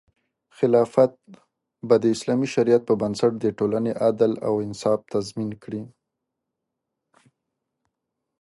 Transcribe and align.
خلافت 0.57 1.13
به 1.87 1.95
د 2.03 2.05
اسلامي 2.15 2.47
شریعت 2.55 2.83
په 2.89 2.93
بنسټ 3.01 3.31
د 3.39 3.45
ټولنې 3.57 3.91
عدل 4.07 4.31
او 4.47 4.53
انصاف 4.65 4.99
تضمین 5.13 5.51
کړي. 5.63 5.83